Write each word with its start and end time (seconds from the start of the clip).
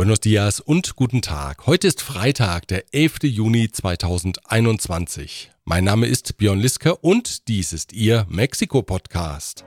Buenos 0.00 0.20
dias 0.20 0.60
und 0.60 0.96
guten 0.96 1.20
Tag. 1.20 1.66
Heute 1.66 1.86
ist 1.86 2.00
Freitag, 2.00 2.66
der 2.68 2.94
11. 2.94 3.24
Juni 3.24 3.70
2021. 3.70 5.50
Mein 5.66 5.84
Name 5.84 6.06
ist 6.06 6.38
Björn 6.38 6.58
Liske 6.58 6.96
und 6.96 7.48
dies 7.48 7.74
ist 7.74 7.92
Ihr 7.92 8.24
Mexiko-Podcast. 8.30 9.66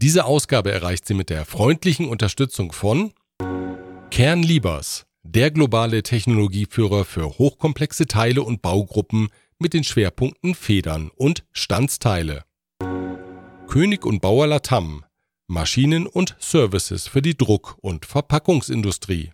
Diese 0.00 0.26
Ausgabe 0.26 0.70
erreicht 0.70 1.04
sie 1.08 1.14
mit 1.14 1.28
der 1.28 1.44
freundlichen 1.44 2.08
Unterstützung 2.08 2.70
von 2.70 3.12
Kernliebers, 4.12 5.06
der 5.24 5.50
globale 5.50 6.04
Technologieführer 6.04 7.04
für 7.04 7.36
hochkomplexe 7.36 8.06
Teile 8.06 8.44
und 8.44 8.62
Baugruppen 8.62 9.30
mit 9.58 9.74
den 9.74 9.82
Schwerpunkten 9.82 10.54
Federn 10.54 11.10
und 11.16 11.42
Standsteile. 11.50 12.44
König 13.70 14.04
und 14.04 14.20
Bauer 14.20 14.48
Latam, 14.48 15.04
Maschinen 15.46 16.08
und 16.08 16.34
Services 16.40 17.06
für 17.06 17.22
die 17.22 17.38
Druck- 17.38 17.76
und 17.80 18.04
Verpackungsindustrie. 18.04 19.30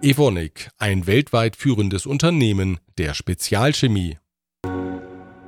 Evonik, 0.00 0.70
ein 0.78 1.08
weltweit 1.08 1.56
führendes 1.56 2.06
Unternehmen 2.06 2.78
der 2.96 3.14
Spezialchemie. 3.14 4.18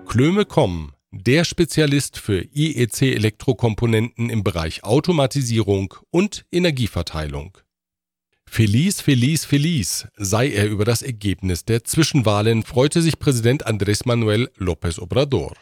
Klöme.com, 0.08 0.94
der 1.12 1.44
Spezialist 1.44 2.18
für 2.18 2.42
IEC-Elektrokomponenten 2.52 4.28
im 4.28 4.42
Bereich 4.42 4.82
Automatisierung 4.82 5.94
und 6.10 6.46
Energieverteilung. 6.50 7.58
Feliz, 8.44 9.00
feliz, 9.00 9.44
feliz 9.44 10.08
sei 10.16 10.50
er 10.50 10.66
über 10.66 10.84
das 10.84 11.02
Ergebnis 11.02 11.64
der 11.64 11.84
Zwischenwahlen, 11.84 12.64
freute 12.64 13.02
sich 13.02 13.20
Präsident 13.20 13.68
Andrés 13.68 14.02
Manuel 14.04 14.50
López 14.58 14.98
Obrador. 14.98 15.54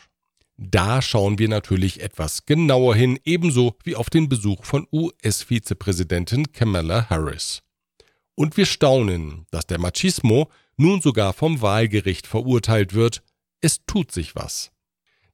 Da 0.57 1.03
schauen 1.03 1.39
wir 1.39 1.49
natürlich 1.49 2.01
etwas 2.01 2.47
genauer 2.47 2.95
hin, 2.95 3.19
ebenso 3.25 3.77
wie 3.83 3.97
auf 3.97 4.09
den 4.09 4.29
Besuch 4.29 4.65
von 4.65 4.87
US-Vizepräsidentin 4.93 6.53
Kamala 6.53 7.11
Harris. 7.11 7.63
Und 8.37 8.57
wir 8.57 8.67
staunen, 8.67 9.47
dass 9.51 9.67
der 9.67 9.79
Machismo 9.79 10.49
nun 10.77 11.01
sogar 11.01 11.33
vom 11.33 11.61
Wahlgericht 11.61 12.27
verurteilt 12.27 12.95
wird. 12.95 13.23
Es 13.61 13.85
tut 13.87 14.13
sich 14.13 14.35
was. 14.35 14.71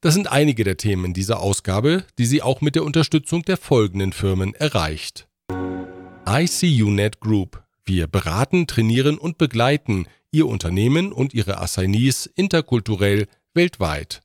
Das 0.00 0.14
sind 0.14 0.30
einige 0.30 0.64
der 0.64 0.78
Themen 0.78 1.12
dieser 1.12 1.40
Ausgabe, 1.40 2.04
die 2.18 2.24
sie 2.24 2.40
auch 2.40 2.62
mit 2.62 2.74
der 2.74 2.84
Unterstützung 2.84 3.42
der 3.42 3.58
folgenden 3.58 4.12
Firmen 4.12 4.54
erreicht. 4.54 5.28
ICUNet 6.26 7.20
Group. 7.20 7.62
Wir 7.84 8.06
beraten, 8.06 8.66
trainieren 8.66 9.18
und 9.18 9.36
begleiten 9.36 10.06
Ihr 10.32 10.46
Unternehmen 10.46 11.12
und 11.12 11.34
Ihre 11.34 11.58
Assignees 11.58 12.26
interkulturell 12.26 13.26
weltweit. 13.52 14.22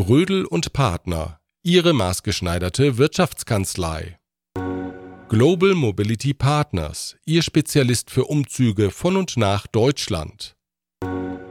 Rödel 0.00 0.44
und 0.46 0.72
Partner, 0.72 1.40
Ihre 1.62 1.92
maßgeschneiderte 1.92 2.96
Wirtschaftskanzlei. 2.96 4.18
Global 5.28 5.74
Mobility 5.74 6.32
Partners, 6.32 7.18
Ihr 7.26 7.42
Spezialist 7.42 8.10
für 8.10 8.24
Umzüge 8.24 8.90
von 8.90 9.18
und 9.18 9.36
nach 9.36 9.66
Deutschland. 9.66 10.56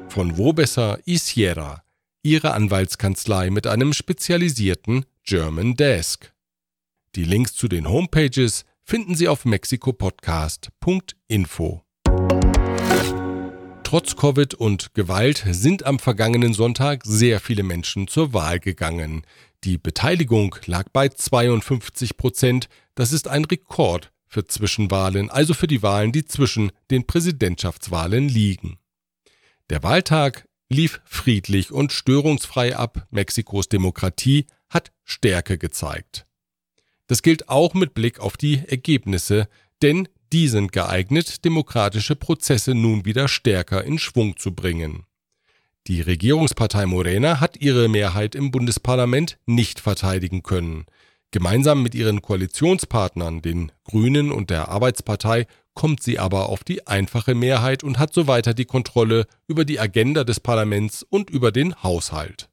Von 0.07 0.39
Wobesser 0.39 0.97
Isiera, 1.05 1.83
Ihre 2.23 2.53
Anwaltskanzlei 2.53 3.51
mit 3.51 3.67
einem 3.67 3.93
spezialisierten 3.93 5.05
German 5.23 5.75
Desk. 5.75 6.33
Die 7.15 7.25
Links 7.25 7.53
zu 7.53 7.67
den 7.67 7.87
Homepages 7.87 8.65
finden 8.83 9.13
Sie 9.15 9.27
auf 9.27 9.45
mexikopodcast.info. 9.45 11.83
Trotz 13.89 14.15
Covid 14.15 14.53
und 14.53 14.93
Gewalt 14.93 15.43
sind 15.49 15.83
am 15.83 15.97
vergangenen 15.97 16.53
Sonntag 16.53 17.01
sehr 17.05 17.39
viele 17.39 17.63
Menschen 17.63 18.07
zur 18.07 18.33
Wahl 18.35 18.59
gegangen. 18.59 19.23
Die 19.63 19.79
Beteiligung 19.79 20.55
lag 20.67 20.89
bei 20.93 21.09
52 21.09 22.15
Prozent. 22.15 22.69
Das 22.93 23.11
ist 23.11 23.27
ein 23.27 23.45
Rekord 23.45 24.11
für 24.27 24.45
Zwischenwahlen, 24.45 25.31
also 25.31 25.55
für 25.55 25.65
die 25.65 25.81
Wahlen, 25.81 26.11
die 26.11 26.23
zwischen 26.23 26.71
den 26.91 27.07
Präsidentschaftswahlen 27.07 28.29
liegen. 28.29 28.77
Der 29.71 29.81
Wahltag 29.81 30.47
lief 30.69 31.01
friedlich 31.03 31.71
und 31.71 31.91
störungsfrei 31.91 32.77
ab. 32.77 33.07
Mexikos 33.09 33.69
Demokratie 33.69 34.45
hat 34.69 34.91
Stärke 35.03 35.57
gezeigt. 35.57 36.27
Das 37.07 37.23
gilt 37.23 37.49
auch 37.49 37.73
mit 37.73 37.95
Blick 37.95 38.19
auf 38.19 38.37
die 38.37 38.59
Ergebnisse, 38.67 39.49
denn 39.81 40.07
die 40.31 40.47
sind 40.47 40.71
geeignet, 40.71 41.43
demokratische 41.45 42.15
Prozesse 42.15 42.75
nun 42.75 43.05
wieder 43.05 43.27
stärker 43.27 43.83
in 43.83 43.99
Schwung 43.99 44.37
zu 44.37 44.53
bringen. 44.53 45.05
Die 45.87 46.01
Regierungspartei 46.01 46.85
Morena 46.85 47.39
hat 47.39 47.61
ihre 47.61 47.87
Mehrheit 47.87 48.35
im 48.35 48.51
Bundesparlament 48.51 49.39
nicht 49.45 49.79
verteidigen 49.79 50.43
können. 50.43 50.85
Gemeinsam 51.31 51.83
mit 51.83 51.95
ihren 51.95 52.21
Koalitionspartnern, 52.21 53.41
den 53.41 53.71
Grünen 53.83 54.31
und 54.31 54.49
der 54.49 54.69
Arbeitspartei, 54.69 55.47
kommt 55.73 56.03
sie 56.03 56.19
aber 56.19 56.49
auf 56.49 56.63
die 56.63 56.87
einfache 56.87 57.35
Mehrheit 57.35 57.83
und 57.83 57.99
hat 57.99 58.13
so 58.13 58.27
weiter 58.27 58.53
die 58.53 58.65
Kontrolle 58.65 59.25
über 59.47 59.63
die 59.63 59.79
Agenda 59.79 60.23
des 60.23 60.39
Parlaments 60.39 61.03
und 61.03 61.29
über 61.29 61.51
den 61.51 61.81
Haushalt. 61.83 62.49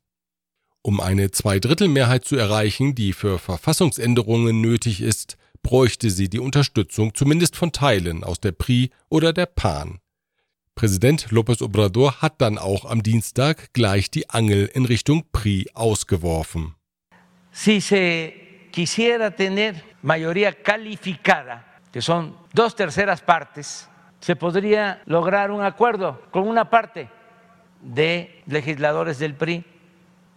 Um 0.83 1.01
eine 1.01 1.33
Zweidrittelmehrheit 1.33 2.25
zu 2.25 2.37
erreichen, 2.37 2.95
die 2.95 3.13
für 3.13 3.39
Verfassungsänderungen 3.39 4.61
nötig 4.61 5.01
ist, 5.01 5.37
bräuchte 5.67 6.11
sie 6.11 6.29
die 6.29 6.39
Unterstützung 6.39 7.13
zumindest 7.15 7.57
von 7.57 7.73
Teilen 7.73 8.23
aus 8.23 8.39
der 8.39 8.53
PRI 8.53 8.91
oder 9.09 9.33
der 9.33 9.47
PAN. 9.47 9.99
Präsident 10.77 11.33
López 11.33 11.61
Obrador 11.61 12.23
hat 12.23 12.41
dann 12.41 12.57
auch 12.57 12.85
am 12.85 13.03
Dienstag 13.03 13.73
gleich 13.73 14.09
die 14.09 14.31
Angel 14.31 14.71
in 14.75 14.85
Richtung 14.85 15.25
PRI 15.33 15.67
ausgeworfen. 15.75 16.77
Si 17.51 17.81
se 17.81 18.33
quisiera 18.71 19.33
tener 19.33 19.75
mayoría 20.03 20.53
calificada, 20.53 21.65
que 21.93 22.01
son 22.01 22.37
dos 22.55 22.77
terceras 22.77 23.21
partes, 23.21 23.89
se 24.21 24.37
podría 24.37 25.01
lograr 25.07 25.51
un 25.51 25.63
acuerdo 25.63 26.23
con 26.31 26.47
una 26.47 26.71
parte 26.71 27.09
de 27.83 28.43
legisladores 28.47 29.19
del 29.19 29.35
PRI 29.35 29.65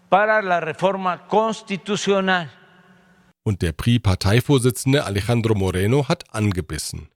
para 0.10 0.42
la 0.42 0.60
reforma 0.60 1.28
constitucional 1.28 2.50
und 3.44 3.62
der 3.62 3.72
PRI-Parteivorsitzende 3.72 5.06
Alejandro 5.06 5.56
Moreno 5.56 6.08
hat 6.08 6.34
angebissen. 6.34 7.10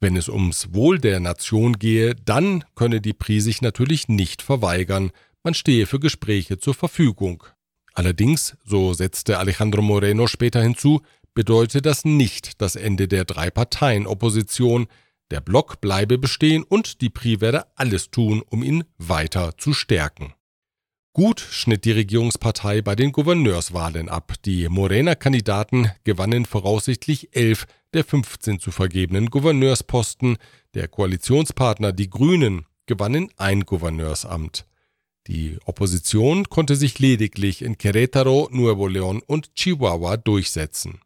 Wenn 0.00 0.16
es 0.16 0.28
ums 0.28 0.74
Wohl 0.74 0.98
der 0.98 1.20
Nation 1.20 1.78
gehe, 1.78 2.14
dann 2.14 2.64
könne 2.74 3.00
die 3.00 3.14
PRI 3.14 3.40
sich 3.40 3.62
natürlich 3.62 4.08
nicht 4.08 4.42
verweigern, 4.42 5.10
man 5.42 5.54
stehe 5.54 5.86
für 5.86 6.00
Gespräche 6.00 6.58
zur 6.58 6.74
Verfügung. 6.74 7.44
Allerdings, 7.94 8.56
so 8.64 8.92
setzte 8.92 9.38
Alejandro 9.38 9.80
Moreno 9.80 10.26
später 10.26 10.60
hinzu, 10.60 11.00
bedeutet 11.34 11.86
das 11.86 12.04
nicht 12.04 12.60
das 12.60 12.76
Ende 12.76 13.08
der 13.08 13.24
Drei-Parteien-Opposition, 13.24 14.86
der 15.30 15.40
Block 15.40 15.80
bleibe 15.80 16.18
bestehen 16.18 16.62
und 16.62 17.00
die 17.00 17.10
PRI 17.10 17.40
werde 17.40 17.66
alles 17.74 18.10
tun, 18.10 18.42
um 18.48 18.62
ihn 18.62 18.84
weiter 18.98 19.56
zu 19.58 19.72
stärken. 19.72 20.34
Gut 21.16 21.40
schnitt 21.40 21.86
die 21.86 21.92
Regierungspartei 21.92 22.82
bei 22.82 22.94
den 22.94 23.10
Gouverneurswahlen 23.10 24.10
ab. 24.10 24.34
Die 24.44 24.68
Morena-Kandidaten 24.68 25.90
gewannen 26.04 26.44
voraussichtlich 26.44 27.34
elf 27.34 27.66
der 27.94 28.04
15 28.04 28.60
zu 28.60 28.70
vergebenen 28.70 29.30
Gouverneursposten. 29.30 30.36
Der 30.74 30.88
Koalitionspartner 30.88 31.94
Die 31.94 32.10
Grünen 32.10 32.66
gewannen 32.84 33.30
ein 33.38 33.62
Gouverneursamt. 33.62 34.66
Die 35.26 35.56
Opposition 35.64 36.50
konnte 36.50 36.76
sich 36.76 36.98
lediglich 36.98 37.62
in 37.62 37.78
Querétaro, 37.78 38.50
Nuevo 38.50 38.86
León 38.86 39.22
und 39.26 39.54
Chihuahua 39.54 40.18
durchsetzen. 40.18 41.00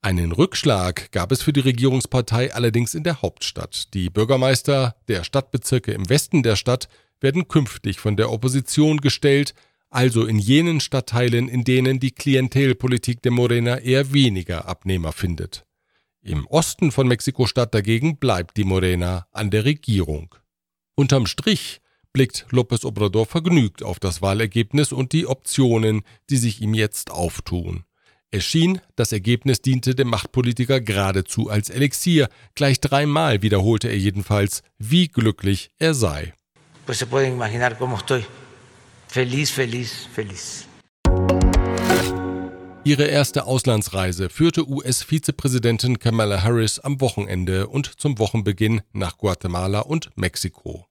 Einen 0.00 0.32
Rückschlag 0.32 1.12
gab 1.12 1.30
es 1.30 1.42
für 1.42 1.52
die 1.52 1.60
Regierungspartei 1.60 2.52
allerdings 2.52 2.92
in 2.94 3.04
der 3.04 3.22
Hauptstadt. 3.22 3.94
Die 3.94 4.10
Bürgermeister 4.10 4.96
der 5.06 5.22
Stadtbezirke 5.22 5.92
im 5.92 6.08
Westen 6.08 6.42
der 6.42 6.56
Stadt 6.56 6.88
werden 7.20 7.48
künftig 7.48 7.98
von 7.98 8.16
der 8.16 8.30
Opposition 8.30 8.98
gestellt, 8.98 9.54
also 9.90 10.26
in 10.26 10.38
jenen 10.38 10.80
Stadtteilen, 10.80 11.48
in 11.48 11.64
denen 11.64 11.98
die 11.98 12.10
Klientelpolitik 12.10 13.22
der 13.22 13.32
Morena 13.32 13.78
eher 13.78 14.12
weniger 14.12 14.66
Abnehmer 14.66 15.12
findet. 15.12 15.64
Im 16.20 16.46
Osten 16.46 16.92
von 16.92 17.08
Mexiko-Stadt 17.08 17.74
dagegen 17.74 18.18
bleibt 18.18 18.56
die 18.56 18.64
Morena 18.64 19.26
an 19.32 19.50
der 19.50 19.64
Regierung. 19.64 20.34
Unterm 20.94 21.26
Strich 21.26 21.80
blickt 22.12 22.46
López 22.50 22.84
Obrador 22.84 23.26
vergnügt 23.26 23.82
auf 23.82 23.98
das 23.98 24.20
Wahlergebnis 24.20 24.92
und 24.92 25.12
die 25.12 25.26
Optionen, 25.26 26.02
die 26.28 26.36
sich 26.36 26.60
ihm 26.60 26.74
jetzt 26.74 27.10
auftun. 27.10 27.84
Es 28.30 28.44
schien, 28.44 28.80
das 28.94 29.12
Ergebnis 29.12 29.62
diente 29.62 29.94
dem 29.94 30.08
Machtpolitiker 30.08 30.82
geradezu 30.82 31.48
als 31.48 31.70
Elixier. 31.70 32.28
Gleich 32.54 32.78
dreimal 32.80 33.40
wiederholte 33.40 33.88
er 33.88 33.96
jedenfalls, 33.96 34.62
wie 34.76 35.08
glücklich 35.08 35.70
er 35.78 35.94
sei 35.94 36.34
pues 36.88 36.96
se 36.96 37.06
pueden 37.06 37.34
imaginar 37.34 37.76
cómo 37.76 37.98
estoy. 37.98 38.24
Feliz, 39.08 39.50
feliz, 39.50 40.08
feliz. 40.14 40.66
Ihre 42.82 43.08
erste 43.08 43.44
Auslandsreise 43.44 44.30
führte 44.30 44.66
US-Vizepräsidentin 44.66 45.98
Kamala 45.98 46.42
Harris 46.42 46.78
am 46.78 47.02
Wochenende 47.02 47.66
und 47.66 48.00
zum 48.00 48.18
Wochenbeginn 48.18 48.80
nach 48.94 49.18
Guatemala 49.18 49.80
und 49.80 50.08
Mexiko. 50.16 50.86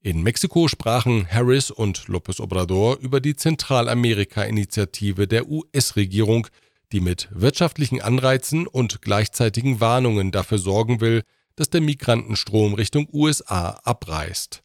In 0.00 0.24
Mexiko 0.24 0.66
sprachen 0.66 1.28
Harris 1.30 1.70
und 1.70 2.06
López 2.08 2.40
Obrador 2.40 2.98
über 2.98 3.20
die 3.20 3.36
Zentralamerika-Initiative 3.36 5.28
der 5.28 5.48
US-Regierung, 5.48 6.48
die 6.90 6.98
mit 6.98 7.28
wirtschaftlichen 7.30 8.00
Anreizen 8.00 8.66
und 8.66 9.00
gleichzeitigen 9.00 9.80
Warnungen 9.80 10.32
dafür 10.32 10.58
sorgen 10.58 11.00
will, 11.00 11.22
dass 11.54 11.70
der 11.70 11.82
Migrantenstrom 11.82 12.74
Richtung 12.74 13.06
USA 13.12 13.78
abreißt. 13.84 14.64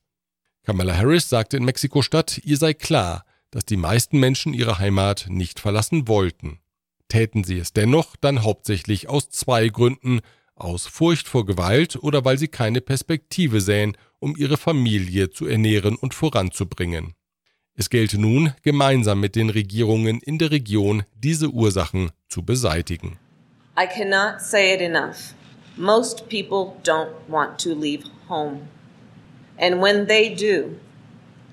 Kamala 0.65 0.97
Harris 0.97 1.29
sagte 1.29 1.57
in 1.57 1.63
Mexiko-Stadt, 1.63 2.41
ihr 2.43 2.57
sei 2.57 2.73
klar, 2.73 3.23
dass 3.51 3.65
die 3.65 3.77
meisten 3.77 4.19
Menschen 4.19 4.53
ihre 4.53 4.79
Heimat 4.79 5.27
nicht 5.29 5.59
verlassen 5.59 6.07
wollten. 6.07 6.59
Täten 7.07 7.43
sie 7.43 7.59
es 7.59 7.71
dennoch, 7.71 8.15
dann 8.15 8.43
hauptsächlich 8.43 9.07
aus 9.07 9.29
zwei 9.29 9.67
Gründen, 9.67 10.21
aus 10.55 10.87
Furcht 10.87 11.27
vor 11.27 11.45
Gewalt 11.45 11.97
oder 11.97 12.25
weil 12.25 12.39
sie 12.39 12.47
keine 12.47 12.81
Perspektive 12.81 13.61
sähen, 13.61 13.95
um 14.17 14.35
ihre 14.35 14.57
Familie 14.57 15.29
zu 15.29 15.45
ernähren 15.45 15.97
und 15.97 16.15
voranzubringen. 16.15 17.13
Es 17.75 17.91
gelte 17.91 18.17
nun, 18.17 18.53
gemeinsam 18.63 19.19
mit 19.19 19.35
den 19.35 19.51
Regierungen 19.51 20.19
in 20.19 20.39
der 20.39 20.49
Region 20.49 21.03
diese 21.13 21.49
Ursachen 21.49 22.09
zu 22.27 22.43
beseitigen. 22.43 23.19
I 23.77 23.85
cannot 23.85 24.41
say 24.41 24.73
it 24.73 24.81
enough. 24.81 25.35
Most 25.77 26.27
people 26.27 26.73
don't 26.83 27.11
want 27.27 27.61
to 27.61 27.73
leave 27.73 28.05
home. 28.29 28.61
And 29.57 29.81
when 29.81 30.07
they 30.07 30.33
do, 30.33 30.77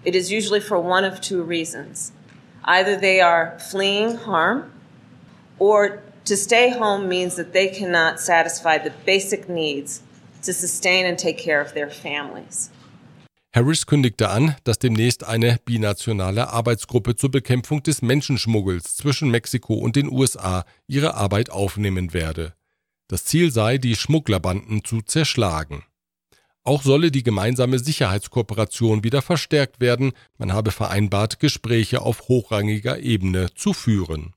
it 0.04 0.14
is 0.14 0.31
usually 0.31 0.60
for 0.60 0.78
one 0.78 1.04
of 1.04 1.20
two 1.20 1.43
reasons. 1.43 2.12
Either 2.64 2.96
they 2.96 3.20
are 3.20 3.58
fleeing 3.58 4.16
harm, 4.16 4.72
or 5.58 6.02
to 6.25 6.37
stay 6.37 6.70
home 6.70 7.08
means 7.08 7.37
that 7.37 7.52
they 7.52 7.69
cannot 7.69 8.20
satisfy 8.20 8.78
the 8.78 8.93
basic 9.04 9.49
needs 9.49 10.02
to 10.43 10.52
sustain 10.52 11.06
and 11.06 11.19
take 11.19 11.38
care 11.38 11.60
of 11.60 11.72
their 11.75 11.90
families. 11.90 12.70
Harris 13.54 13.84
kündigte 13.87 14.31
an, 14.31 14.56
dass 14.64 14.78
demnächst 14.78 15.25
eine 15.25 15.58
binationale 15.64 16.49
Arbeitsgruppe 16.49 17.16
zur 17.16 17.31
Bekämpfung 17.31 17.82
des 17.82 18.00
Menschenschmuggels 18.00 18.96
zwischen 18.96 19.31
Mexiko 19.31 19.75
und 19.75 19.94
den 19.94 20.10
USA 20.10 20.64
ihre 20.87 21.14
Arbeit 21.14 21.50
aufnehmen 21.50 22.14
werde. 22.14 22.54
Das 23.08 23.26
Ziel 23.26 23.50
sei, 23.50 23.76
die 23.76 23.94
Schmugglerbanden 23.94 24.84
zu 24.84 25.02
zerschlagen. 25.02 25.84
Auch 26.64 26.82
solle 26.82 27.11
die 27.11 27.25
gemeinsame 27.25 27.79
Sicherheitskooperation 27.79 29.03
wieder 29.03 29.20
verstärkt 29.20 29.81
werden, 29.81 30.12
man 30.38 30.53
habe 30.53 30.70
vereinbart, 30.70 31.41
Gespräche 31.41 32.03
auf 32.03 32.29
hochrangiger 32.29 33.00
Ebene 33.00 33.53
zu 33.55 33.73
führen. 33.73 34.35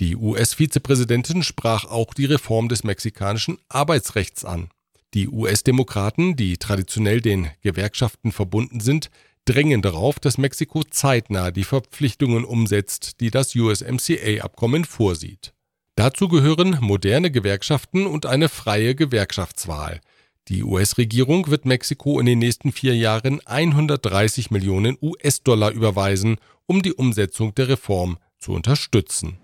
Die 0.00 0.16
US-Vizepräsidentin 0.16 1.44
sprach 1.44 1.84
auch 1.84 2.14
die 2.14 2.24
Reform 2.24 2.68
des 2.68 2.82
mexikanischen 2.82 3.58
Arbeitsrechts 3.68 4.44
an. 4.44 4.68
Die 5.14 5.28
US-Demokraten, 5.28 6.34
die 6.34 6.56
traditionell 6.56 7.20
den 7.20 7.48
Gewerkschaften 7.62 8.32
verbunden 8.32 8.80
sind, 8.80 9.10
drängen 9.44 9.82
darauf, 9.82 10.18
dass 10.18 10.38
Mexiko 10.38 10.82
zeitnah 10.82 11.52
die 11.52 11.62
Verpflichtungen 11.62 12.44
umsetzt, 12.44 13.20
die 13.20 13.30
das 13.30 13.54
USMCA-Abkommen 13.54 14.84
vorsieht. 14.84 15.54
Dazu 15.94 16.26
gehören 16.26 16.78
moderne 16.80 17.30
Gewerkschaften 17.30 18.06
und 18.06 18.26
eine 18.26 18.48
freie 18.48 18.96
Gewerkschaftswahl. 18.96 20.00
Die 20.48 20.62
US-Regierung 20.62 21.48
wird 21.48 21.64
Mexiko 21.64 22.20
in 22.20 22.26
den 22.26 22.38
nächsten 22.38 22.70
vier 22.70 22.94
Jahren 22.94 23.40
130 23.46 24.50
Millionen 24.50 24.98
US-Dollar 25.00 25.70
überweisen, 25.70 26.36
um 26.66 26.82
die 26.82 26.92
Umsetzung 26.92 27.54
der 27.54 27.68
Reform 27.70 28.18
zu 28.38 28.52
unterstützen. 28.52 29.38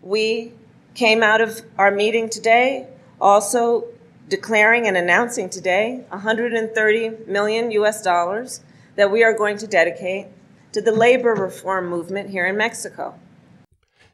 We 0.00 0.52
came 0.98 1.22
out 1.22 1.42
of 1.42 1.62
our 1.78 1.90
meeting 1.90 2.30
today 2.30 2.86
also 3.18 3.84
declaring 4.30 4.86
and 4.86 4.96
announcing 4.96 5.50
today 5.50 6.04
130 6.10 7.26
million 7.26 7.70
US 7.78 8.02
dollars 8.02 8.62
that 8.96 9.12
we 9.12 9.22
are 9.22 9.34
going 9.34 9.58
to 9.58 9.66
dedicate 9.66 10.28
to 10.72 10.80
the 10.80 10.90
labor 10.90 11.34
reform 11.34 11.88
movement 11.90 12.30
here 12.30 12.48
in 12.48 12.56
Mexico. 12.56 13.14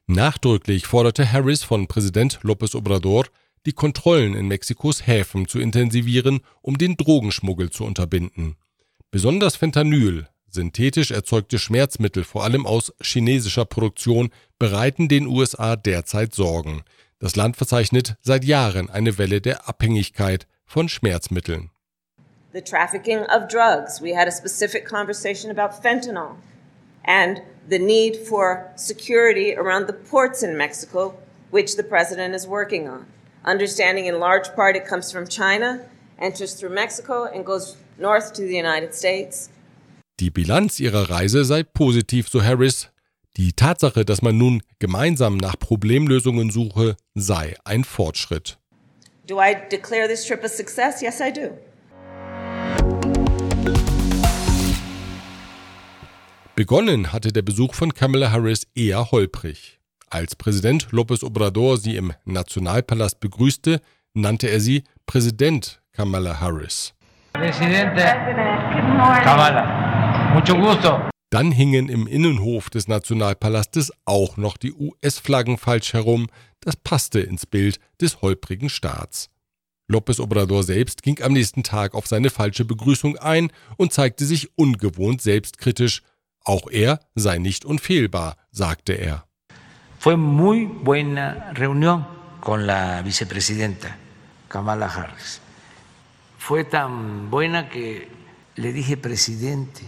Nachdrücklich 0.09 0.89
forderte 0.89 1.31
Harris 1.33 1.63
von 1.63 1.87
Präsident 1.87 2.41
López 2.43 2.75
Obrador, 2.75 3.27
die 3.67 3.73
Kontrollen 3.73 4.35
in 4.35 4.49
Mexikos 4.49 5.07
Häfen 5.07 5.47
zu 5.47 5.59
intensivieren, 5.59 6.41
um 6.63 6.79
den 6.79 6.97
Drogenschmuggel 6.97 7.71
zu 7.71 7.85
unterbinden. 7.85 8.57
Besonders 9.11 9.57
Fentanyl, 9.57 10.29
synthetisch 10.49 11.11
erzeugte 11.11 11.59
Schmerzmittel, 11.59 12.25
vor 12.25 12.45
allem 12.45 12.67
aus 12.67 12.93
chinesischer 13.03 13.65
Produktion, 13.65 14.31
bereiten 14.59 15.09
den 15.09 15.27
USA 15.27 15.77
derzeit 15.77 16.35
Sorgen. 16.35 16.83
Das 17.19 17.37
Land 17.37 17.57
verzeichnet 17.57 18.17
seit 18.23 18.45
Jahren 18.45 18.89
eine 18.89 19.19
Welle 19.19 19.41
der 19.41 19.69
Abhängigkeit 19.69 20.47
von 20.65 20.89
Schmerzmitteln. 20.89 21.71
The 22.53 22.63
trafficking 22.63 23.21
of 23.27 23.47
drugs. 23.49 24.01
We 24.01 24.17
had 24.17 24.27
a 24.27 24.33
specific 24.33 24.85
conversation 24.85 25.51
about 25.51 25.75
fentanyl 25.83 26.37
and 27.05 27.43
the 27.69 27.79
need 27.79 28.17
for 28.17 28.73
security 28.77 29.57
around 29.57 29.87
the 29.87 29.93
ports 29.93 30.43
in 30.43 30.57
Mexico, 30.57 31.15
which 31.51 31.77
the 31.77 31.83
president 31.83 32.35
is 32.35 32.47
working 32.49 32.89
on. 32.89 33.07
Understanding 33.45 34.07
in 34.07 34.19
large 34.19 34.55
part 34.55 34.77
it 34.77 34.85
comes 34.85 35.11
from 35.11 35.27
China, 35.27 35.81
enters 36.19 36.55
through 36.55 36.75
Mexico 36.75 37.25
and 37.25 37.45
goes 37.45 37.77
north 37.99 38.35
to 38.35 38.43
the 38.43 38.57
United 38.57 38.95
States. 38.95 39.49
Die 40.21 40.31
Bilanz 40.31 40.79
ihrer 40.79 41.09
Reise 41.09 41.45
sei 41.47 41.63
positiv, 41.63 42.29
so 42.29 42.43
Harris. 42.43 42.91
Die 43.39 43.53
Tatsache, 43.55 44.05
dass 44.05 44.21
man 44.21 44.37
nun 44.37 44.63
gemeinsam 44.79 45.39
nach 45.39 45.59
Problemlösungen 45.59 46.51
suche, 46.51 46.97
sei 47.15 47.55
ein 47.65 47.85
Fortschritt. 47.85 48.59
Do 49.27 49.41
I 49.41 49.55
declare 49.71 50.07
this 50.07 50.27
trip 50.27 50.45
a 50.45 50.49
success? 50.49 51.01
Yes, 51.01 51.21
I 51.21 51.33
do. 51.33 51.57
Begonnen 56.55 57.11
hatte 57.11 57.33
der 57.33 57.41
Besuch 57.41 57.75
von 57.75 57.95
Kamala 57.95 58.33
Harris 58.33 58.67
eher 58.75 59.11
holprig. 59.11 59.80
Als 60.13 60.35
Präsident 60.35 60.89
López 60.91 61.23
Obrador 61.23 61.79
sie 61.79 61.95
im 61.95 62.13
Nationalpalast 62.25 63.21
begrüßte, 63.21 63.81
nannte 64.13 64.49
er 64.49 64.59
sie 64.59 64.83
Präsident 65.07 65.81
Kamala 65.93 66.41
Harris. 66.41 66.95
Presidente 67.33 68.03
Kamala, 69.23 70.35
mucho 70.35 70.57
gusto. 70.57 71.09
Dann 71.31 71.53
hingen 71.53 71.89
im 71.89 72.09
Innenhof 72.09 72.71
des 72.71 72.89
Nationalpalastes 72.89 73.93
auch 74.05 74.37
noch 74.37 74.57
die 74.57 74.73
US-Flaggen 74.73 75.59
falsch 75.59 75.93
herum, 75.93 76.27
das 76.59 76.75
passte 76.75 77.21
ins 77.21 77.47
Bild 77.47 77.79
des 78.01 78.21
holprigen 78.21 78.69
Staats. 78.69 79.31
López 79.89 80.21
Obrador 80.21 80.65
selbst 80.65 81.05
ging 81.05 81.23
am 81.23 81.35
nächsten 81.35 81.63
Tag 81.63 81.95
auf 81.95 82.09
seine 82.09 82.31
falsche 82.31 82.65
Begrüßung 82.65 83.17
ein 83.17 83.53
und 83.77 83.93
zeigte 83.93 84.25
sich 84.25 84.59
ungewohnt 84.59 85.23
selbstkritisch. 85.23 86.03
Auch 86.43 86.69
er 86.69 86.99
sei 87.15 87.39
nicht 87.39 87.65
unfehlbar, 87.65 88.37
sagte 88.51 88.95
er. 88.95 89.30
Fue 90.01 90.17
muy 90.17 90.65
buena 90.65 91.53
reunión 91.53 92.07
con 92.41 92.67
la 92.67 93.03
vicepresidenta 93.03 93.99
Kamala 94.49 94.87
Harris. 94.87 95.43
Fue 96.39 96.65
tan 96.65 97.31
buena 97.31 97.69
que 97.69 98.09
le 98.57 98.73
dije 98.73 98.97
presidente 98.97 99.83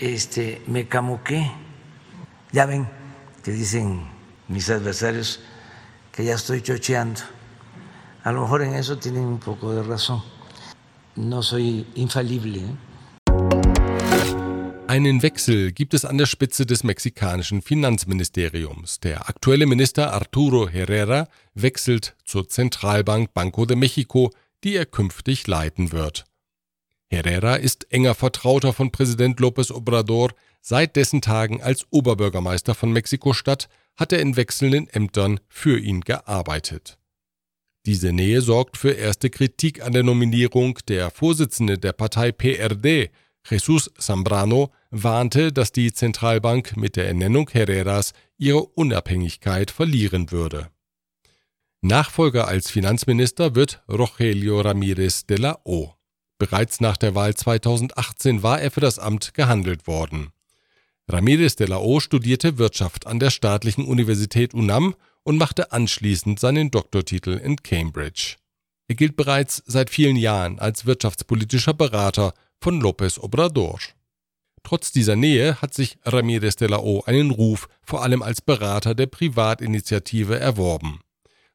este, 0.00 0.62
me 0.66 0.88
camuqué. 0.88 1.52
Ya 2.52 2.64
ven 2.64 2.88
que 3.42 3.52
dicen 3.52 4.06
mis 4.48 4.70
adversarios 4.70 5.40
que 6.10 6.24
ya 6.24 6.36
estoy 6.36 6.62
chocheando. 6.62 7.20
A 8.22 8.32
lo 8.32 8.40
mejor 8.40 8.62
en 8.62 8.72
eso 8.72 8.96
tienen 8.96 9.24
un 9.24 9.40
poco 9.40 9.74
de 9.74 9.82
razón. 9.82 10.22
No 11.16 11.42
soy 11.42 11.86
infalible. 11.96 12.60
¿eh? 12.60 12.76
Einen 14.94 15.22
Wechsel 15.22 15.72
gibt 15.72 15.92
es 15.92 16.04
an 16.04 16.18
der 16.18 16.26
Spitze 16.26 16.66
des 16.66 16.84
mexikanischen 16.84 17.62
Finanzministeriums. 17.62 19.00
Der 19.00 19.28
aktuelle 19.28 19.66
Minister 19.66 20.12
Arturo 20.12 20.68
Herrera 20.68 21.26
wechselt 21.54 22.14
zur 22.24 22.48
Zentralbank 22.48 23.34
Banco 23.34 23.66
de 23.66 23.76
Mexico, 23.76 24.30
die 24.62 24.76
er 24.76 24.86
künftig 24.86 25.48
leiten 25.48 25.90
wird. 25.90 26.26
Herrera 27.08 27.56
ist 27.56 27.92
enger 27.92 28.14
Vertrauter 28.14 28.72
von 28.72 28.92
Präsident 28.92 29.40
López 29.40 29.72
Obrador. 29.72 30.30
Seit 30.60 30.94
dessen 30.94 31.20
Tagen 31.20 31.60
als 31.60 31.88
Oberbürgermeister 31.90 32.76
von 32.76 32.92
Mexiko-Stadt 32.92 33.68
hat 33.96 34.12
er 34.12 34.20
in 34.20 34.36
wechselnden 34.36 34.86
Ämtern 34.86 35.40
für 35.48 35.76
ihn 35.76 36.02
gearbeitet. 36.02 36.98
Diese 37.84 38.12
Nähe 38.12 38.42
sorgt 38.42 38.76
für 38.76 38.92
erste 38.92 39.28
Kritik 39.28 39.82
an 39.84 39.92
der 39.92 40.04
Nominierung. 40.04 40.78
Der 40.86 41.10
Vorsitzende 41.10 41.78
der 41.78 41.94
Partei 41.94 42.30
PRD, 42.30 43.10
Jesus 43.50 43.90
Zambrano, 43.98 44.70
warnte, 45.02 45.52
dass 45.52 45.72
die 45.72 45.92
Zentralbank 45.92 46.76
mit 46.76 46.96
der 46.96 47.06
Ernennung 47.08 47.50
Herreras 47.50 48.12
ihre 48.38 48.64
Unabhängigkeit 48.64 49.70
verlieren 49.70 50.30
würde. 50.30 50.70
Nachfolger 51.80 52.48
als 52.48 52.70
Finanzminister 52.70 53.54
wird 53.54 53.82
Rogelio 53.90 54.60
Ramírez 54.60 55.26
de 55.26 55.36
la 55.36 55.58
O. 55.64 55.92
Bereits 56.38 56.80
nach 56.80 56.96
der 56.96 57.14
Wahl 57.14 57.34
2018 57.34 58.42
war 58.42 58.60
er 58.60 58.70
für 58.70 58.80
das 58.80 58.98
Amt 58.98 59.34
gehandelt 59.34 59.86
worden. 59.86 60.30
Ramirez 61.08 61.56
de 61.56 61.66
la 61.66 61.78
O 61.78 62.00
studierte 62.00 62.56
Wirtschaft 62.58 63.06
an 63.06 63.20
der 63.20 63.30
staatlichen 63.30 63.84
Universität 63.84 64.54
UNAM 64.54 64.94
und 65.24 65.36
machte 65.36 65.72
anschließend 65.72 66.40
seinen 66.40 66.70
Doktortitel 66.70 67.32
in 67.32 67.56
Cambridge. 67.56 68.36
Er 68.88 68.94
gilt 68.94 69.16
bereits 69.16 69.62
seit 69.66 69.90
vielen 69.90 70.16
Jahren 70.16 70.58
als 70.58 70.86
wirtschaftspolitischer 70.86 71.74
Berater 71.74 72.34
von 72.60 72.82
López 72.82 73.18
Obrador. 73.18 73.78
Trotz 74.64 74.90
dieser 74.90 75.14
Nähe 75.14 75.60
hat 75.60 75.74
sich 75.74 75.98
Ramirez 76.04 76.56
de 76.56 76.68
la 76.68 76.78
O 76.78 77.02
einen 77.04 77.30
Ruf, 77.30 77.68
vor 77.82 78.02
allem 78.02 78.22
als 78.22 78.40
Berater 78.40 78.94
der 78.94 79.06
Privatinitiative, 79.06 80.40
erworben. 80.40 81.00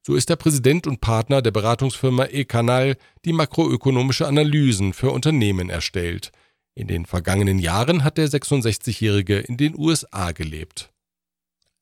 So 0.06 0.16
ist 0.16 0.30
er 0.30 0.38
Präsident 0.38 0.88
und 0.88 1.02
Partner 1.02 1.42
der 1.42 1.52
Beratungsfirma 1.52 2.26
eCanal, 2.26 2.96
die 3.26 3.34
makroökonomische 3.34 4.28
Analysen 4.28 4.94
für 4.94 5.12
Unternehmen 5.12 5.70
erstellt. 5.70 6.32
In 6.76 6.88
den 6.88 7.06
vergangenen 7.06 7.60
Jahren 7.60 8.04
hat 8.04 8.18
der 8.18 8.30
66-Jährige 8.30 9.40
in 9.40 9.58
den 9.58 9.78
USA 9.78 10.32
gelebt. 10.32 10.94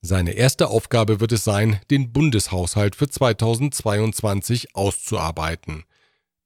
Seine 0.01 0.31
erste 0.31 0.69
Aufgabe 0.69 1.19
wird 1.19 1.33
es 1.33 1.43
sein, 1.43 1.79
den 1.91 2.13
Bundeshaushalt 2.13 2.95
für 2.95 3.09
2022 3.09 4.75
auszuarbeiten. 4.75 5.83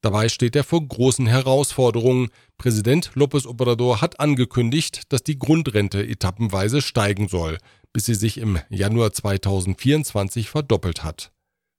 Dabei 0.02 0.30
steht 0.30 0.56
er 0.56 0.64
vor 0.64 0.86
großen 0.86 1.28
Herausforderungen. 1.28 2.30
Präsident 2.58 3.12
López 3.14 3.46
Obrador 3.46 4.02
hat 4.02 4.20
angekündigt, 4.20 5.04
dass 5.10 5.24
die 5.24 5.38
Grundrente 5.38 6.06
etappenweise 6.06 6.82
steigen 6.82 7.28
soll, 7.28 7.60
bis 7.94 8.06
sie 8.06 8.16
sich 8.16 8.40
im 8.40 8.60
Januar 8.70 9.14
2024 9.14 10.50
verdoppelt 10.50 11.04
hat. 11.04 11.32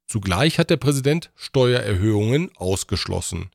Zugleich 0.06 0.58
hat 0.58 0.70
der 0.70 0.76
Präsident 0.76 1.32
Steuererhöhungen 1.34 2.50
ausgeschlossen. 2.56 3.50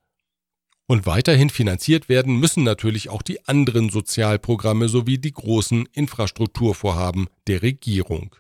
Und 0.88 1.06
weiterhin 1.06 1.50
finanziert 1.50 2.10
werden 2.10 2.40
müssen 2.40 2.64
natürlich 2.64 3.10
auch 3.10 3.22
die 3.22 3.46
anderen 3.48 3.90
Sozialprogramme 3.90 4.90
sowie 4.90 5.18
die 5.18 5.34
großen 5.34 5.88
Infrastrukturvorhaben 5.92 7.28
der 7.48 7.62
Regierung. 7.62 8.36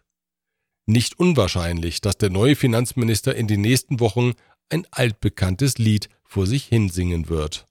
Nicht 0.89 1.19
unwahrscheinlich, 1.19 1.99
dass 1.99 2.17
der 2.17 2.29
neue 2.29 2.55
Finanzminister 2.55 3.35
in 3.35 3.47
den 3.47 3.59
nächsten 3.59 3.99
Wochen 3.99 4.33
ein 4.69 4.85
altbekanntes 4.91 5.77
Lied 5.77 6.09
vor 6.23 6.45
sich 6.45 6.65
hinsingen 6.65 7.29
wird. 7.29 7.65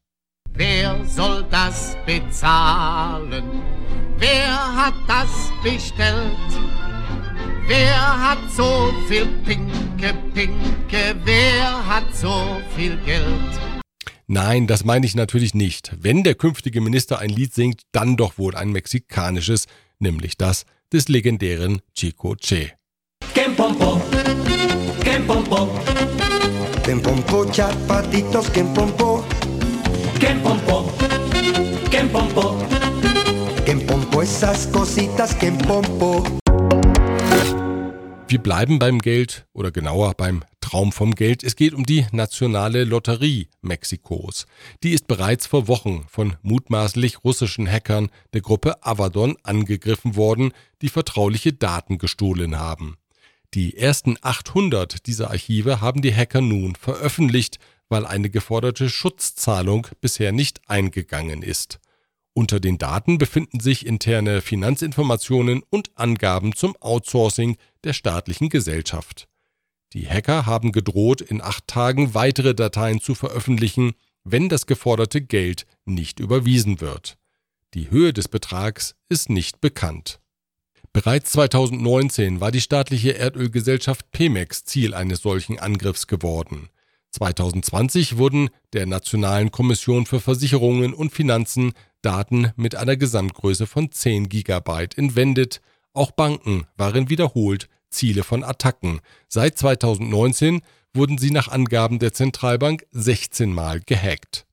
Wer 0.55 1.05
soll 1.05 1.45
das 1.50 1.97
bezahlen? 2.07 3.62
Wer 4.19 4.75
hat 4.75 4.95
das 5.07 5.50
bestellt? 5.62 6.31
Wer 7.67 8.31
hat 8.31 8.38
so 8.50 8.93
viel 9.09 9.26
Pinke, 9.45 10.15
Pinke? 10.33 11.17
Wer 11.25 11.87
hat 11.87 12.15
so 12.15 12.61
viel 12.75 12.97
Geld? 13.05 13.61
Nein, 14.29 14.67
das 14.67 14.85
meine 14.85 15.05
ich 15.07 15.15
natürlich 15.15 15.55
nicht. 15.55 15.93
Wenn 16.00 16.23
der 16.23 16.35
künftige 16.35 16.81
Minister 16.81 17.19
ein 17.19 17.31
Lied 17.31 17.55
singt, 17.55 17.83
dann 17.93 18.17
doch 18.17 18.38
wohl 18.38 18.57
ein 18.57 18.71
mexikanisches, 18.71 19.67
nämlich 19.99 20.37
das 20.37 20.65
des 20.93 21.09
legendären 21.09 21.81
Chico 21.95 22.35
Che. 22.37 22.73
Kempompo, 23.35 24.00
Kempompo. 26.87 27.43
Kempompo, 27.47 27.52
chapatitos, 27.52 28.52
Kempompo. 28.52 29.25
Kempompo, 30.21 30.93
Kempompo. 31.90 32.66
Kempompo, 33.64 34.23
esas 34.23 34.71
cositas, 34.71 35.37
Kempompo. 35.37 36.23
Wir 38.28 38.38
bleiben 38.38 38.78
beim 38.78 39.00
Geld 39.00 39.47
oder 39.52 39.73
genauer 39.73 40.14
beim 40.14 40.45
Traum 40.61 40.93
vom 40.93 41.16
Geld. 41.16 41.43
Es 41.43 41.57
geht 41.57 41.75
um 41.75 41.85
die 41.85 42.07
nationale 42.12 42.85
Lotterie 42.85 43.49
Mexikos. 43.62 44.47
Die 44.85 44.93
ist 44.93 45.09
bereits 45.09 45.49
vor 45.49 45.66
Wochen 45.66 46.05
von 46.09 46.37
mutmaßlich 46.43 47.25
russischen 47.25 47.69
Hackern 47.69 48.11
der 48.33 48.43
Gruppe 48.43 48.85
Avadon 48.85 49.37
angegriffen 49.43 50.14
worden, 50.14 50.52
die 50.83 50.88
vertrauliche 50.88 51.52
Daten 51.52 51.99
gestohlen 51.99 52.61
haben. 52.61 52.97
Die 53.55 53.76
ersten 53.76 54.17
800 54.21 55.07
dieser 55.07 55.31
Archive 55.31 55.81
haben 55.81 56.03
die 56.03 56.15
Hacker 56.15 56.41
nun 56.41 56.75
veröffentlicht, 56.75 57.59
weil 57.88 58.05
eine 58.05 58.31
geforderte 58.31 58.91
Schutzzahlung 58.91 59.87
bisher 60.00 60.33
nicht 60.33 60.61
eingegangen 60.69 61.43
ist. 61.43 61.79
Unter 62.35 62.61
den 62.61 62.76
Daten 62.76 63.17
befinden 63.17 63.61
sich 63.61 63.87
interne 63.87 64.43
Finanzinformationen 64.43 65.62
und 65.71 65.91
Angaben 65.95 66.55
zum 66.55 66.76
Outsourcing 66.81 67.57
der 67.85 67.95
staatlichen 67.95 68.50
Gesellschaft. 68.50 69.26
Die 69.95 70.07
Hacker 70.07 70.45
haben 70.45 70.73
gedroht, 70.73 71.23
in 71.23 71.41
acht 71.41 71.67
Tagen 71.67 72.12
weitere 72.12 72.55
Dateien 72.55 73.00
zu 73.00 73.15
veröffentlichen, 73.15 73.95
wenn 74.25 74.49
das 74.49 74.67
geforderte 74.67 75.23
Geld 75.23 75.67
nicht 75.87 76.21
überwiesen 76.21 76.81
wird. 76.81 77.17
Die 77.73 77.91
Höhe 77.91 78.12
des 78.12 78.29
Betrags 78.29 78.97
ist 79.09 79.31
nicht 79.31 79.61
bekannt. 79.61 80.21
Bereits 80.97 81.33
2019 81.33 82.41
war 82.41 82.50
die 82.50 82.62
staatliche 82.62 83.11
Erdölgesellschaft 83.11 84.11
Pemex 84.12 84.65
Ziel 84.65 84.95
eines 84.95 85.21
solchen 85.21 85.59
Angriffs 85.59 86.07
geworden. 86.07 86.71
2020 87.11 88.17
wurden 88.17 88.49
der 88.73 88.87
Nationalen 88.87 89.50
Kommission 89.50 90.07
für 90.07 90.21
Versicherungen 90.21 90.95
und 90.95 91.12
Finanzen 91.12 91.75
Daten 92.00 92.50
mit 92.57 92.76
einer 92.76 92.97
Gesamtgröße 92.97 93.67
von 93.67 93.93
10 93.93 94.31
Gigabyte 94.31 94.97
entwendet. 94.97 95.61
Auch 95.93 96.12
Banken 96.12 96.65
waren 96.79 97.11
wiederholt 97.11 97.69
Ziele 97.91 98.25
von 98.25 98.43
Attacken. 98.43 99.00
Seit 99.29 99.59
2019 99.59 100.62
wurden 100.95 101.19
sie 101.19 101.31
nach 101.31 101.49
Angaben 101.49 101.99
der 101.99 102.15
Zentralbank 102.15 102.87
16 102.93 103.53
Mal 103.53 103.81
gehackt. 103.85 104.47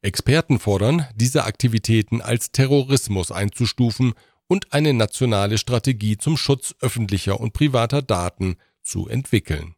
Experten 0.00 0.60
fordern, 0.60 1.08
diese 1.16 1.42
Aktivitäten 1.42 2.20
als 2.20 2.52
Terrorismus 2.52 3.32
einzustufen 3.32 4.14
und 4.48 4.72
eine 4.72 4.94
nationale 4.94 5.58
Strategie 5.58 6.16
zum 6.16 6.36
Schutz 6.36 6.74
öffentlicher 6.80 7.38
und 7.38 7.52
privater 7.52 8.02
Daten 8.02 8.56
zu 8.82 9.08
entwickeln. 9.08 9.74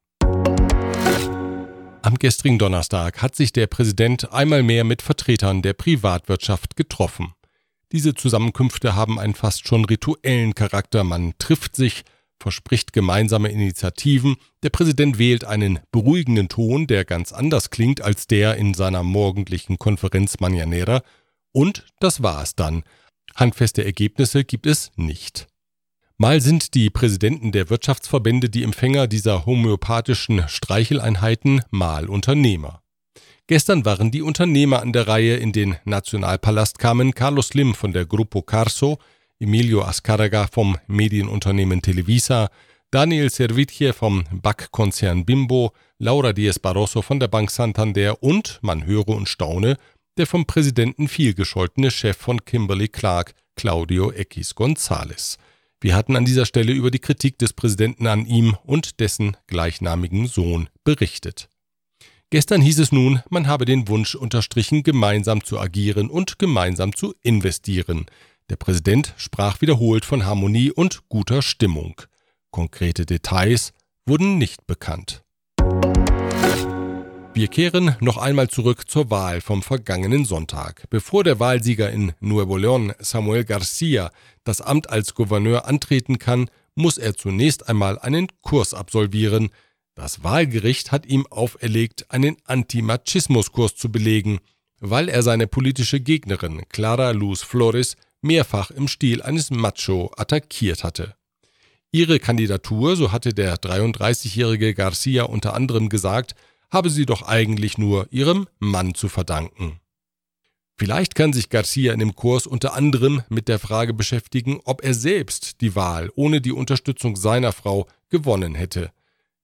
Am 2.02 2.14
gestrigen 2.18 2.58
Donnerstag 2.58 3.20
hat 3.20 3.36
sich 3.36 3.52
der 3.52 3.66
Präsident 3.66 4.32
einmal 4.32 4.62
mehr 4.62 4.84
mit 4.84 5.02
Vertretern 5.02 5.60
der 5.60 5.74
Privatwirtschaft 5.74 6.76
getroffen. 6.76 7.34
Diese 7.92 8.14
Zusammenkünfte 8.14 8.94
haben 8.94 9.18
einen 9.18 9.34
fast 9.34 9.66
schon 9.66 9.84
rituellen 9.84 10.54
Charakter. 10.54 11.04
Man 11.04 11.34
trifft 11.38 11.76
sich, 11.76 12.04
verspricht 12.38 12.92
gemeinsame 12.92 13.50
Initiativen, 13.50 14.36
der 14.62 14.70
Präsident 14.70 15.18
wählt 15.18 15.44
einen 15.44 15.80
beruhigenden 15.90 16.48
Ton, 16.48 16.86
der 16.86 17.04
ganz 17.04 17.32
anders 17.32 17.68
klingt 17.68 18.00
als 18.00 18.26
der 18.26 18.56
in 18.56 18.72
seiner 18.72 19.02
morgendlichen 19.02 19.76
Konferenz 19.76 20.36
Mañanera, 20.36 21.02
und 21.52 21.84
das 21.98 22.22
war 22.22 22.42
es 22.42 22.54
dann. 22.54 22.84
Handfeste 23.40 23.82
Ergebnisse 23.82 24.44
gibt 24.44 24.66
es 24.66 24.92
nicht. 24.96 25.46
Mal 26.18 26.42
sind 26.42 26.74
die 26.74 26.90
Präsidenten 26.90 27.52
der 27.52 27.70
Wirtschaftsverbände 27.70 28.50
die 28.50 28.62
Empfänger 28.62 29.06
dieser 29.06 29.46
homöopathischen 29.46 30.46
Streicheleinheiten, 30.46 31.62
mal 31.70 32.10
Unternehmer. 32.10 32.82
Gestern 33.46 33.86
waren 33.86 34.10
die 34.10 34.20
Unternehmer 34.20 34.82
an 34.82 34.92
der 34.92 35.08
Reihe. 35.08 35.36
In 35.36 35.52
den 35.52 35.76
Nationalpalast 35.86 36.78
kamen 36.78 37.14
Carlos 37.14 37.54
Lim 37.54 37.74
von 37.74 37.94
der 37.94 38.04
Grupo 38.04 38.42
Carso, 38.42 38.98
Emilio 39.38 39.84
Ascarga 39.84 40.46
vom 40.46 40.76
Medienunternehmen 40.86 41.80
Televisa, 41.80 42.50
Daniel 42.90 43.30
Servitje 43.30 43.94
vom 43.94 44.24
Backkonzern 44.30 45.24
Bimbo, 45.24 45.72
Laura 45.98 46.34
Diaz 46.34 46.58
Barroso 46.58 47.00
von 47.00 47.18
der 47.18 47.28
Bank 47.28 47.50
Santander 47.50 48.22
und, 48.22 48.58
man 48.60 48.84
höre 48.84 49.08
und 49.08 49.30
staune, 49.30 49.78
der 50.16 50.26
vom 50.26 50.46
Präsidenten 50.46 51.08
vielgescholtene 51.08 51.90
Chef 51.90 52.16
von 52.16 52.44
Kimberly 52.44 52.88
Clark, 52.88 53.34
Claudio 53.56 54.12
Equis 54.12 54.54
González. 54.54 55.36
Wir 55.80 55.94
hatten 55.94 56.16
an 56.16 56.24
dieser 56.24 56.46
Stelle 56.46 56.72
über 56.72 56.90
die 56.90 56.98
Kritik 56.98 57.38
des 57.38 57.52
Präsidenten 57.52 58.06
an 58.06 58.26
ihm 58.26 58.56
und 58.64 59.00
dessen 59.00 59.36
gleichnamigen 59.46 60.26
Sohn 60.26 60.68
berichtet. 60.84 61.48
Gestern 62.30 62.60
hieß 62.60 62.78
es 62.78 62.92
nun, 62.92 63.22
man 63.28 63.48
habe 63.48 63.64
den 63.64 63.88
Wunsch 63.88 64.14
unterstrichen, 64.14 64.82
gemeinsam 64.82 65.42
zu 65.42 65.58
agieren 65.58 66.10
und 66.10 66.38
gemeinsam 66.38 66.94
zu 66.94 67.14
investieren. 67.22 68.06
Der 68.50 68.56
Präsident 68.56 69.14
sprach 69.16 69.60
wiederholt 69.60 70.04
von 70.04 70.24
Harmonie 70.24 70.70
und 70.70 71.08
guter 71.08 71.42
Stimmung. 71.42 72.02
Konkrete 72.50 73.06
Details 73.06 73.72
wurden 74.06 74.38
nicht 74.38 74.66
bekannt. 74.66 75.24
Wir 77.32 77.46
kehren 77.46 77.96
noch 78.00 78.16
einmal 78.16 78.48
zurück 78.48 78.90
zur 78.90 79.08
Wahl 79.10 79.40
vom 79.40 79.62
vergangenen 79.62 80.24
Sonntag. 80.24 80.84
Bevor 80.90 81.22
der 81.22 81.38
Wahlsieger 81.38 81.90
in 81.90 82.12
Nuevo 82.20 82.56
León, 82.56 82.92
Samuel 82.98 83.44
Garcia, 83.44 84.10
das 84.42 84.60
Amt 84.60 84.90
als 84.90 85.14
Gouverneur 85.14 85.66
antreten 85.66 86.18
kann, 86.18 86.50
muss 86.74 86.98
er 86.98 87.14
zunächst 87.14 87.68
einmal 87.68 87.98
einen 87.98 88.26
Kurs 88.42 88.74
absolvieren. 88.74 89.50
Das 89.94 90.24
Wahlgericht 90.24 90.90
hat 90.90 91.06
ihm 91.06 91.26
auferlegt, 91.28 92.10
einen 92.10 92.36
Antimachismuskurs 92.44 93.76
zu 93.76 93.92
belegen, 93.92 94.40
weil 94.80 95.08
er 95.08 95.22
seine 95.22 95.46
politische 95.46 96.00
Gegnerin 96.00 96.62
Clara 96.68 97.12
Luz 97.12 97.42
Flores 97.42 97.96
mehrfach 98.22 98.70
im 98.70 98.88
Stil 98.88 99.22
eines 99.22 99.50
Macho 99.50 100.10
attackiert 100.16 100.82
hatte. 100.82 101.14
Ihre 101.92 102.18
Kandidatur, 102.18 102.96
so 102.96 103.12
hatte 103.12 103.34
der 103.34 103.56
33-jährige 103.56 104.74
Garcia 104.74 105.24
unter 105.24 105.54
anderem 105.54 105.88
gesagt, 105.88 106.34
habe 106.70 106.90
sie 106.90 107.06
doch 107.06 107.22
eigentlich 107.22 107.78
nur 107.78 108.06
ihrem 108.10 108.46
Mann 108.58 108.94
zu 108.94 109.08
verdanken. 109.08 109.80
Vielleicht 110.80 111.14
kann 111.14 111.34
sich 111.34 111.50
Garcia 111.50 111.92
in 111.92 111.98
dem 111.98 112.16
Kurs 112.16 112.46
unter 112.46 112.72
anderem 112.72 113.22
mit 113.28 113.48
der 113.48 113.58
Frage 113.58 113.92
beschäftigen, 113.92 114.60
ob 114.64 114.82
er 114.82 114.94
selbst 114.94 115.60
die 115.60 115.76
Wahl 115.76 116.10
ohne 116.14 116.40
die 116.40 116.52
Unterstützung 116.52 117.16
seiner 117.16 117.52
Frau 117.52 117.86
gewonnen 118.08 118.54
hätte. 118.54 118.90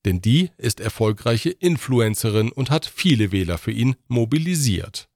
Denn 0.06 0.22
die 0.22 0.50
ist 0.56 0.80
erfolgreiche 0.80 1.50
Influencerin 1.50 2.50
und 2.50 2.70
hat 2.70 2.86
viele 2.86 3.32
Wähler 3.32 3.58
für 3.58 3.72
ihn 3.72 3.96
mobilisiert. 4.08 5.10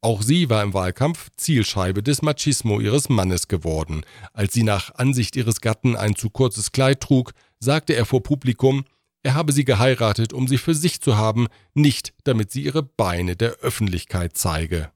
Auch 0.00 0.22
sie 0.22 0.50
war 0.50 0.62
im 0.62 0.74
Wahlkampf 0.74 1.30
Zielscheibe 1.36 2.02
des 2.02 2.22
Machismo 2.22 2.80
ihres 2.80 3.08
Mannes 3.08 3.46
geworden. 3.46 4.02
Als 4.32 4.52
sie 4.52 4.62
nach 4.62 4.94
Ansicht 4.96 5.36
ihres 5.36 5.60
Gatten 5.60 5.96
ein 5.96 6.16
zu 6.16 6.30
kurzes 6.30 6.72
Kleid 6.72 7.00
trug, 7.00 7.34
sagte 7.60 7.94
er 7.94 8.04
vor 8.04 8.22
Publikum, 8.22 8.84
er 9.26 9.34
habe 9.34 9.52
sie 9.52 9.64
geheiratet, 9.64 10.32
um 10.32 10.46
sie 10.46 10.56
für 10.56 10.74
sich 10.74 11.00
zu 11.00 11.16
haben, 11.16 11.48
nicht 11.74 12.14
damit 12.22 12.52
sie 12.52 12.62
ihre 12.62 12.84
Beine 12.84 13.34
der 13.34 13.56
Öffentlichkeit 13.56 14.36
zeige. 14.36 14.92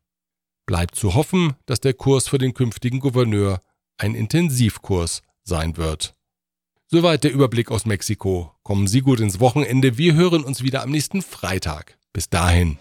Bleibt 0.67 0.95
zu 0.95 1.15
hoffen, 1.15 1.55
dass 1.67 1.81
der 1.81 1.95
Kurs 1.95 2.29
für 2.29 2.39
den 2.39 2.55
künftigen 2.55 3.01
Gouverneur 3.01 3.61
ein 3.99 4.15
Intensivkurs 4.15 5.23
sein 5.43 5.77
wird. 5.77 6.15
Soweit 6.87 7.25
der 7.25 7.33
Überblick 7.33 7.73
aus 7.73 7.87
Mexiko. 7.87 8.53
Kommen 8.63 8.87
Sie 8.87 9.01
gut 9.01 9.19
ins 9.19 9.41
Wochenende. 9.41 9.99
Wir 9.99 10.15
hören 10.15 10.45
uns 10.45 10.63
wieder 10.63 10.83
am 10.83 10.91
nächsten 10.91 11.23
Freitag. 11.23 11.99
Bis 12.13 12.29
dahin. 12.31 12.79